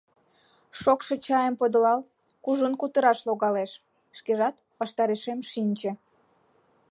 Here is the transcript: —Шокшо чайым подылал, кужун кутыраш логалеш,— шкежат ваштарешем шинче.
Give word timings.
—Шокшо 0.79 1.13
чайым 1.25 1.55
подылал, 1.59 1.99
кужун 2.43 2.73
кутыраш 2.81 3.19
логалеш,— 3.27 3.71
шкежат 4.17 4.55
ваштарешем 4.79 5.39
шинче. 5.51 5.91